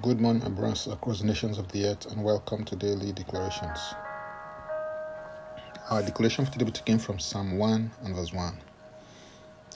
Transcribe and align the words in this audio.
Good 0.00 0.22
morning, 0.22 0.42
and 0.42 0.56
brothers 0.56 0.86
across 0.86 1.20
the 1.20 1.26
nations 1.26 1.58
of 1.58 1.70
the 1.70 1.84
earth, 1.84 2.10
and 2.10 2.24
welcome 2.24 2.64
to 2.64 2.74
Daily 2.74 3.12
Declarations. 3.12 3.78
Our 5.90 6.02
declaration 6.02 6.46
for 6.46 6.52
today 6.52 6.64
be 6.64 6.98
from 6.98 7.18
Psalm 7.18 7.58
1 7.58 7.90
and 8.02 8.16
verse 8.16 8.32
1, 8.32 8.56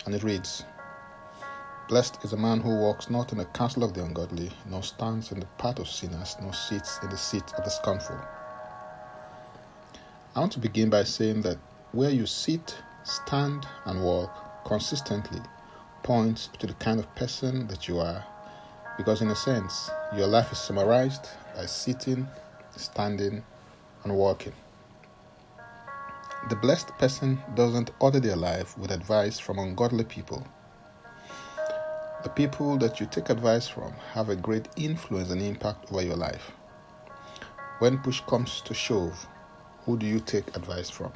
and 0.06 0.14
it 0.14 0.22
reads 0.22 0.64
Blessed 1.90 2.24
is 2.24 2.30
the 2.30 2.38
man 2.38 2.60
who 2.60 2.70
walks 2.78 3.10
not 3.10 3.30
in 3.32 3.36
the 3.36 3.44
counsel 3.44 3.84
of 3.84 3.92
the 3.92 4.02
ungodly, 4.02 4.50
nor 4.70 4.82
stands 4.82 5.32
in 5.32 5.40
the 5.40 5.46
path 5.58 5.78
of 5.78 5.86
sinners, 5.86 6.34
nor 6.40 6.54
sits 6.54 6.98
in 7.02 7.10
the 7.10 7.18
seat 7.18 7.52
of 7.58 7.64
the 7.64 7.70
scornful. 7.70 8.18
I 10.34 10.40
want 10.40 10.52
to 10.52 10.60
begin 10.60 10.88
by 10.88 11.04
saying 11.04 11.42
that 11.42 11.58
where 11.92 12.10
you 12.10 12.24
sit, 12.24 12.74
stand, 13.04 13.66
and 13.84 14.02
walk 14.02 14.64
consistently 14.64 15.42
points 16.02 16.48
to 16.58 16.66
the 16.66 16.74
kind 16.74 17.00
of 17.00 17.14
person 17.16 17.66
that 17.66 17.86
you 17.86 17.98
are 17.98 18.24
because, 18.96 19.22
in 19.22 19.28
a 19.28 19.36
sense, 19.36 19.90
your 20.14 20.26
life 20.26 20.52
is 20.52 20.58
summarized 20.58 21.28
by 21.54 21.66
sitting, 21.66 22.26
standing, 22.76 23.42
and 24.04 24.16
walking. 24.16 24.52
The 26.48 26.56
blessed 26.56 26.88
person 26.98 27.40
doesn't 27.54 27.90
order 27.98 28.20
their 28.20 28.36
life 28.36 28.78
with 28.78 28.90
advice 28.90 29.38
from 29.38 29.58
ungodly 29.58 30.04
people. 30.04 30.46
The 32.22 32.30
people 32.30 32.76
that 32.78 33.00
you 33.00 33.06
take 33.06 33.30
advice 33.30 33.68
from 33.68 33.92
have 34.12 34.28
a 34.28 34.36
great 34.36 34.68
influence 34.76 35.30
and 35.30 35.42
impact 35.42 35.92
over 35.92 36.02
your 36.02 36.16
life. 36.16 36.52
When 37.78 37.98
push 37.98 38.20
comes 38.22 38.60
to 38.62 38.74
shove, 38.74 39.26
who 39.84 39.96
do 39.98 40.06
you 40.06 40.20
take 40.20 40.56
advice 40.56 40.88
from? 40.88 41.12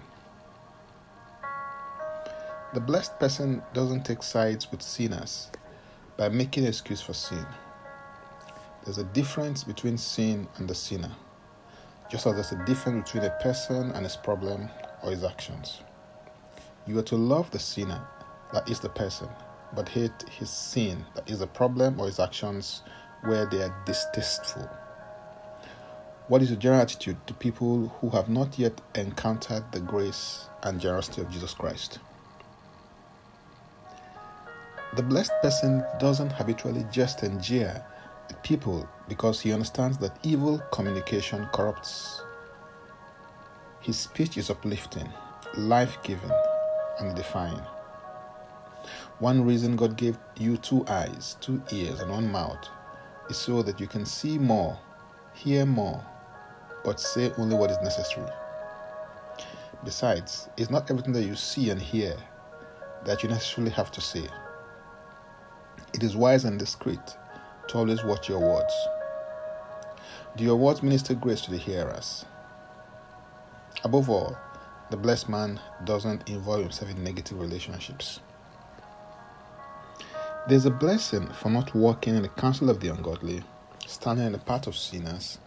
The 2.75 2.81
blessed 2.81 3.19
person 3.19 3.63
doesn't 3.73 4.05
take 4.05 4.23
sides 4.23 4.71
with 4.71 4.83
sinners 4.83 5.51
by 6.17 6.29
making 6.29 6.67
excuse 6.67 7.01
for 7.01 7.15
sin. 7.15 7.45
There's 8.85 8.99
a 8.99 9.05
difference 9.05 9.63
between 9.63 9.99
sin 9.99 10.49
and 10.57 10.69
the 10.69 10.75
sinner, 10.75 11.15
just 12.11 12.27
as 12.27 12.35
there's 12.35 12.53
a 12.53 12.65
difference 12.65 13.11
between 13.11 13.31
a 13.31 13.43
person 13.43 13.91
and 13.91 14.05
his 14.05 14.17
problem 14.17 14.71
or 15.03 15.11
his 15.11 15.23
actions. 15.23 15.83
You 16.87 16.99
are 16.99 17.03
to 17.03 17.17
love 17.17 17.51
the 17.51 17.59
sinner, 17.59 18.03
that 18.55 18.71
is 18.71 18.81
the 18.81 18.89
person, 18.89 19.29
but 19.77 19.89
hate 19.91 20.25
his 20.31 20.49
sin, 20.49 21.05
that 21.15 21.29
is 21.29 21.41
the 21.41 21.47
problem 21.47 22.01
or 22.01 22.07
his 22.07 22.19
actions 22.19 22.83
where 23.25 23.45
they 23.45 23.63
are 23.63 23.83
distasteful. 23.85 24.69
What 26.29 26.41
is 26.41 26.49
your 26.49 26.59
general 26.59 26.81
attitude 26.81 27.19
to 27.27 27.35
people 27.35 27.89
who 28.01 28.09
have 28.11 28.31
not 28.31 28.59
yet 28.59 28.81
encountered 28.95 29.71
the 29.73 29.81
grace 29.81 30.49
and 30.63 30.81
generosity 30.81 31.21
of 31.21 31.31
Jesus 31.31 31.53
Christ? 31.53 31.99
The 34.97 35.03
blessed 35.03 35.33
person 35.43 35.85
doesn't 35.99 36.33
habitually 36.33 36.87
jest 36.91 37.23
and 37.23 37.43
jeer 37.43 37.85
people 38.43 38.89
because 39.09 39.41
he 39.41 39.53
understands 39.53 39.99
that 39.99 40.19
evil 40.23 40.59
communication 40.73 41.47
corrupts. 41.53 42.23
His 43.81 43.99
speech 43.99 44.37
is 44.37 44.51
uplifting, 44.51 45.09
life 45.57 45.99
giving, 46.03 46.31
and 46.99 47.11
edifying. 47.11 47.61
One 49.19 49.45
reason 49.45 49.77
God 49.77 49.97
gave 49.97 50.19
you 50.39 50.57
two 50.57 50.85
eyes, 50.87 51.37
two 51.41 51.63
ears, 51.73 52.01
and 52.01 52.11
one 52.11 52.31
mouth 52.31 52.69
is 53.29 53.37
so 53.37 53.63
that 53.63 53.81
you 53.81 53.87
can 53.87 54.07
see 54.07 54.39
more, 54.39 54.79
hear 55.35 55.67
more, 55.67 56.05
but 56.85 57.01
say 57.01 57.33
only 57.39 57.57
what 57.57 57.71
is 57.71 57.79
necessary. 57.83 58.31
Besides, 59.85 60.49
it's 60.57 60.71
not 60.71 60.91
everything 60.91 61.13
that 61.13 61.25
you 61.25 61.37
see 61.37 61.71
and 61.71 61.81
hear 61.81 62.17
that 63.05 63.23
you 63.23 63.29
necessarily 63.29 63.73
have 63.73 63.91
to 63.93 64.01
say. 64.01 64.27
It 65.95 66.03
is 66.03 66.17
wise 66.17 66.45
and 66.45 66.59
discreet 66.59 67.01
to 67.71 67.79
always 67.79 68.03
watch 68.03 68.29
your 68.29 68.41
words. 68.41 68.75
Do 70.37 70.43
your 70.43 70.57
words 70.57 70.83
minister 70.83 71.15
grace 71.15 71.41
to 71.43 71.53
the 71.53 71.57
hearers? 71.57 72.25
Above 73.85 74.11
all, 74.11 74.37
the 74.91 74.97
blessed 74.97 75.29
man 75.29 75.61
doesn't 75.85 76.29
involve 76.29 76.63
himself 76.63 76.91
in 76.91 77.05
negative 77.05 77.41
relationships. 77.41 78.19
There's 80.49 80.67
a 80.67 80.71
blessing 80.71 81.29
for 81.29 81.49
not 81.49 81.73
walking 81.75 82.17
in 82.17 82.23
the 82.23 82.29
counsel 82.29 82.71
of 82.71 82.81
the 82.81 82.89
ungodly, 82.89 83.45
standing 83.87 84.27
in 84.27 84.33
the 84.33 84.39
path 84.39 84.67
of 84.67 84.77
sinners, 84.77 85.39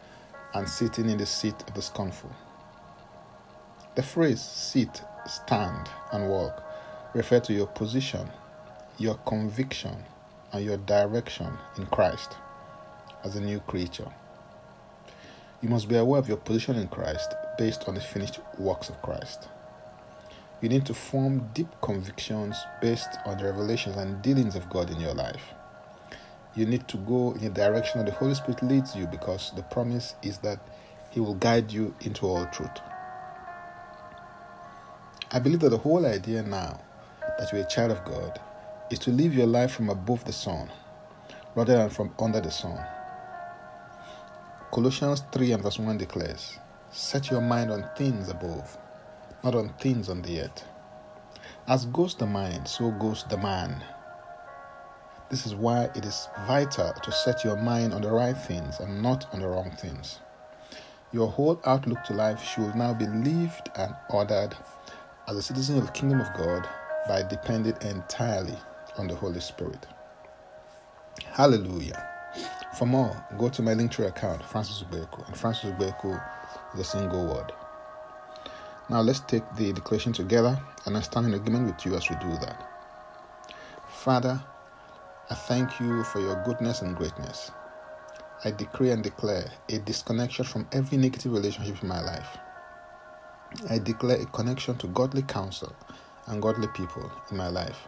and 0.53 0.67
sitting 0.67 1.09
in 1.09 1.17
the 1.17 1.25
seat 1.25 1.55
of 1.67 1.73
the 1.73 1.81
scornful. 1.81 2.31
The 3.95 4.03
phrase 4.03 4.41
sit, 4.41 5.01
stand, 5.27 5.89
and 6.13 6.29
walk 6.29 6.63
refer 7.13 7.41
to 7.41 7.53
your 7.53 7.67
position, 7.67 8.29
your 8.97 9.15
conviction, 9.25 9.97
and 10.53 10.63
your 10.63 10.77
direction 10.77 11.51
in 11.77 11.85
Christ 11.87 12.37
as 13.23 13.35
a 13.35 13.41
new 13.41 13.59
creature. 13.61 14.09
You 15.61 15.69
must 15.69 15.89
be 15.89 15.95
aware 15.95 16.19
of 16.19 16.27
your 16.27 16.37
position 16.37 16.75
in 16.75 16.87
Christ 16.87 17.33
based 17.57 17.87
on 17.87 17.95
the 17.95 18.01
finished 18.01 18.39
works 18.59 18.89
of 18.89 19.01
Christ. 19.01 19.47
You 20.61 20.69
need 20.69 20.85
to 20.85 20.93
form 20.93 21.49
deep 21.53 21.69
convictions 21.81 22.55
based 22.81 23.09
on 23.25 23.37
the 23.37 23.45
revelations 23.45 23.97
and 23.97 24.21
dealings 24.21 24.55
of 24.55 24.69
God 24.69 24.89
in 24.91 24.99
your 24.99 25.13
life. 25.13 25.43
You 26.55 26.65
need 26.65 26.87
to 26.89 26.97
go 26.97 27.33
in 27.33 27.41
the 27.45 27.49
direction 27.49 27.99
that 27.99 28.05
the 28.05 28.15
Holy 28.15 28.35
Spirit 28.35 28.61
leads 28.61 28.95
you 28.95 29.07
because 29.07 29.51
the 29.55 29.63
promise 29.63 30.15
is 30.21 30.37
that 30.39 30.59
He 31.09 31.19
will 31.19 31.33
guide 31.35 31.71
you 31.71 31.95
into 32.01 32.27
all 32.27 32.45
truth. 32.47 32.69
I 35.31 35.39
believe 35.39 35.61
that 35.61 35.69
the 35.69 35.77
whole 35.77 36.05
idea 36.05 36.43
now 36.43 36.79
that 37.39 37.51
you're 37.51 37.63
a 37.63 37.67
child 37.67 37.91
of 37.91 38.05
God 38.05 38.39
is 38.93 38.99
to 38.99 39.09
live 39.09 39.33
your 39.33 39.47
life 39.47 39.71
from 39.71 39.89
above 39.89 40.23
the 40.25 40.31
sun 40.31 40.69
rather 41.55 41.75
than 41.75 41.89
from 41.89 42.13
under 42.19 42.39
the 42.39 42.51
sun. 42.51 42.77
Colossians 44.71 45.23
3 45.31 45.53
and 45.53 45.63
verse 45.63 45.79
1 45.79 45.97
declares, 45.97 46.59
Set 46.91 47.31
your 47.31 47.41
mind 47.41 47.71
on 47.71 47.89
things 47.97 48.29
above, 48.29 48.77
not 49.43 49.55
on 49.55 49.73
things 49.79 50.09
on 50.09 50.21
the 50.21 50.41
earth. 50.41 50.63
As 51.67 51.87
goes 51.87 52.13
the 52.13 52.27
mind, 52.27 52.67
so 52.67 52.91
goes 52.91 53.23
the 53.29 53.37
man. 53.37 53.83
This 55.31 55.47
is 55.47 55.55
why 55.55 55.89
it 55.95 56.05
is 56.05 56.27
vital 56.45 56.93
to 56.93 57.11
set 57.11 57.43
your 57.43 57.57
mind 57.57 57.95
on 57.95 58.03
the 58.03 58.11
right 58.11 58.37
things 58.37 58.79
and 58.79 59.01
not 59.01 59.25
on 59.33 59.39
the 59.39 59.47
wrong 59.47 59.71
things. 59.71 60.19
Your 61.11 61.31
whole 61.31 61.59
outlook 61.65 62.03
to 62.03 62.13
life 62.13 62.43
should 62.43 62.75
now 62.75 62.93
be 62.93 63.07
lived 63.07 63.71
and 63.75 63.95
ordered 64.11 64.55
as 65.27 65.35
a 65.35 65.41
citizen 65.41 65.79
of 65.79 65.87
the 65.87 65.91
kingdom 65.93 66.21
of 66.21 66.31
God 66.35 66.69
by 67.07 67.23
depending 67.23 67.75
entirely 67.81 68.57
on 68.97 69.07
the 69.07 69.15
Holy 69.15 69.39
Spirit. 69.39 69.85
Hallelujah. 71.25 72.05
For 72.73 72.85
more, 72.85 73.15
go 73.37 73.49
to 73.49 73.61
my 73.61 73.73
Linktree 73.73 74.07
account, 74.07 74.43
Francis 74.43 74.83
Ubeku, 74.83 75.27
and 75.27 75.37
Francis 75.37 75.71
Ubeku 75.71 76.19
is 76.73 76.79
a 76.79 76.83
single 76.83 77.27
word. 77.27 77.53
Now 78.89 79.01
let's 79.01 79.19
take 79.19 79.43
the 79.55 79.73
declaration 79.73 80.13
together, 80.13 80.59
and 80.85 80.97
I 80.97 81.01
stand 81.01 81.27
in 81.27 81.33
agreement 81.33 81.67
with 81.67 81.85
you 81.85 81.95
as 81.95 82.09
we 82.09 82.15
do 82.15 82.35
that. 82.37 82.57
Father, 83.87 84.41
I 85.29 85.35
thank 85.35 85.79
you 85.79 86.03
for 86.03 86.19
your 86.19 86.35
goodness 86.35 86.81
and 86.81 86.95
greatness. 86.95 87.51
I 88.43 88.51
decree 88.51 88.91
and 88.91 89.01
declare 89.03 89.51
a 89.69 89.77
disconnection 89.77 90.45
from 90.45 90.67
every 90.71 90.97
negative 90.97 91.31
relationship 91.31 91.81
in 91.81 91.87
my 91.87 92.01
life. 92.01 92.37
I 93.69 93.79
declare 93.79 94.17
a 94.17 94.25
connection 94.25 94.77
to 94.79 94.87
godly 94.87 95.21
counsel 95.21 95.75
and 96.27 96.41
godly 96.41 96.67
people 96.67 97.11
in 97.29 97.37
my 97.37 97.47
life. 97.47 97.87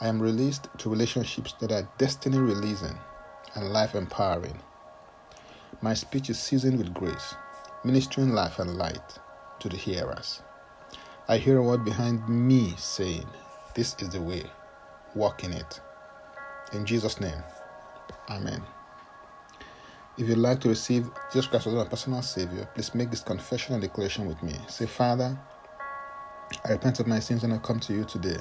I 0.00 0.06
am 0.06 0.22
released 0.22 0.68
to 0.78 0.90
relationships 0.90 1.54
that 1.60 1.72
are 1.72 1.88
destiny 1.98 2.38
releasing 2.38 2.96
and 3.54 3.72
life 3.72 3.96
empowering. 3.96 4.60
My 5.80 5.94
speech 5.94 6.30
is 6.30 6.38
seasoned 6.38 6.78
with 6.78 6.94
grace, 6.94 7.34
ministering 7.84 8.30
life 8.30 8.60
and 8.60 8.76
light 8.76 9.18
to 9.58 9.68
the 9.68 9.76
hearers. 9.76 10.42
I 11.26 11.38
hear 11.38 11.58
a 11.58 11.62
word 11.62 11.84
behind 11.84 12.28
me 12.28 12.74
saying, 12.78 13.26
This 13.74 13.96
is 13.98 14.10
the 14.10 14.22
way, 14.22 14.44
walk 15.14 15.42
in 15.42 15.52
it. 15.52 15.80
In 16.72 16.86
Jesus' 16.86 17.20
name, 17.20 17.42
Amen. 18.30 18.62
If 20.16 20.28
you'd 20.28 20.38
like 20.38 20.60
to 20.60 20.68
receive 20.68 21.10
Jesus 21.32 21.48
Christ 21.48 21.66
as 21.66 21.72
your 21.72 21.84
personal 21.86 22.22
Savior, 22.22 22.68
please 22.74 22.94
make 22.94 23.10
this 23.10 23.22
confession 23.22 23.74
and 23.74 23.82
declaration 23.82 24.26
with 24.26 24.42
me. 24.42 24.54
Say, 24.68 24.86
Father, 24.86 25.38
I 26.64 26.72
repent 26.72 27.00
of 27.00 27.06
my 27.06 27.20
sins 27.20 27.42
and 27.44 27.52
I 27.52 27.58
come 27.58 27.80
to 27.80 27.92
you 27.94 28.04
today. 28.04 28.38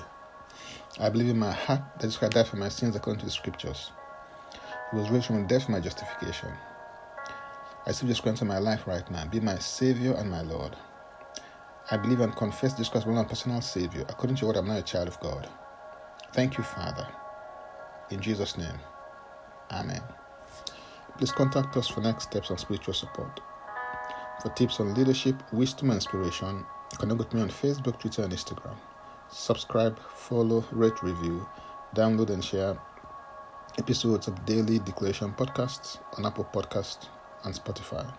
I 1.00 1.10
believe 1.10 1.30
in 1.30 1.38
my 1.38 1.52
heart 1.52 1.82
that 1.98 2.08
Jesus 2.08 2.18
Christ 2.18 2.34
died 2.34 2.48
for 2.48 2.56
my 2.56 2.70
sins 2.70 2.96
according 2.96 3.20
to 3.20 3.26
the 3.28 3.32
scriptures. 3.32 3.92
He 4.90 4.98
was 4.98 5.12
raised 5.12 5.28
from 5.28 5.46
death 5.46 5.66
for 5.66 5.72
my 5.72 5.80
justification. 5.80 6.50
I 7.86 7.90
receive 7.90 8.10
Jesus 8.10 8.20
Christ 8.20 8.42
in 8.42 8.48
my 8.48 8.58
life 8.58 8.88
right 8.88 9.08
now. 9.12 9.24
Be 9.28 9.40
my 9.40 9.60
Savior 9.60 10.14
and 10.14 10.30
my 10.32 10.42
Lord. 10.42 10.76
I 11.92 11.98
believe 11.98 12.20
and 12.20 12.36
confess 12.36 12.72
Jesus 12.74 12.90
Christ 12.90 13.06
as 13.06 13.14
my 13.14 13.24
personal 13.24 13.62
Savior. 13.62 14.06
According 14.10 14.38
to 14.38 14.48
what 14.48 14.58
I'm 14.58 14.68
now 14.68 14.78
a 14.78 14.82
child 14.82 15.08
of 15.08 15.20
God. 15.20 15.48
Thank 16.34 16.58
you, 16.58 16.64
Father. 16.64 17.08
In 18.10 18.20
Jesus' 18.20 18.58
name. 18.58 18.80
Amen. 19.70 20.02
Please 21.20 21.32
contact 21.32 21.78
us 21.78 21.88
for 21.88 22.02
next 22.02 22.24
steps 22.24 22.50
and 22.50 22.60
spiritual 22.60 22.96
support. 22.96 23.40
For 24.42 24.50
tips 24.50 24.80
on 24.80 24.96
leadership, 24.96 25.36
wisdom, 25.54 25.92
and 25.92 25.98
inspiration, 25.98 26.66
connect 26.98 27.20
with 27.20 27.34
me 27.36 27.42
on 27.42 27.50
Facebook, 27.50 28.00
Twitter, 28.00 28.24
and 28.24 28.34
Instagram 28.34 28.78
subscribe, 29.30 30.00
follow, 30.00 30.66
rate, 30.72 31.04
review, 31.04 31.48
download, 31.96 32.30
and 32.32 32.44
share 32.44 32.78
episodes 33.80 34.28
of 34.28 34.46
Daily 34.46 34.80
Declaration 34.80 35.34
Podcasts 35.34 36.00
on 36.18 36.26
Apple 36.26 36.48
Podcasts 36.54 37.08
and 37.44 37.54
Spotify. 37.56 38.12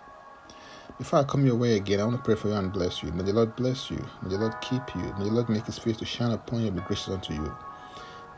Before 0.98 1.20
I 1.20 1.24
come 1.24 1.46
your 1.46 1.56
way 1.56 1.76
again, 1.76 2.00
I 2.00 2.04
want 2.04 2.16
to 2.18 2.22
pray 2.22 2.34
for 2.36 2.48
you 2.48 2.54
and 2.54 2.72
bless 2.72 3.02
you. 3.02 3.12
May 3.12 3.24
the 3.24 3.32
Lord 3.32 3.56
bless 3.56 3.90
you. 3.90 4.04
May 4.22 4.30
the 4.30 4.38
Lord 4.38 4.54
keep 4.60 4.82
you. 4.96 5.02
May 5.18 5.24
the 5.24 5.32
Lord 5.32 5.48
make 5.48 5.66
his 5.66 5.78
face 5.78 5.96
to 5.98 6.04
shine 6.04 6.32
upon 6.32 6.60
you 6.62 6.68
and 6.68 6.76
be 6.76 6.82
gracious 6.82 7.08
unto 7.08 7.34
you. 7.34 7.52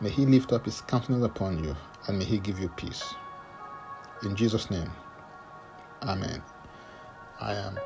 May 0.00 0.10
he 0.10 0.26
lift 0.26 0.52
up 0.52 0.66
his 0.66 0.80
countenance 0.82 1.24
upon 1.24 1.62
you 1.64 1.76
and 2.06 2.18
may 2.18 2.24
he 2.24 2.38
give 2.38 2.58
you 2.60 2.68
peace. 2.70 3.14
In 4.24 4.36
Jesus' 4.36 4.70
name, 4.70 4.90
Amen. 6.02 6.42
I 7.40 7.54
am 7.54 7.78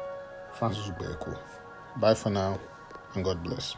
Francis 0.58 0.88
Ubeku. 0.88 1.38
Bye 1.98 2.14
for 2.14 2.30
now 2.30 2.60
and 3.14 3.24
God 3.24 3.42
bless. 3.42 3.76